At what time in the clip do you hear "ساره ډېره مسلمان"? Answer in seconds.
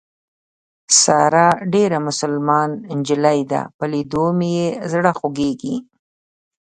1.01-2.69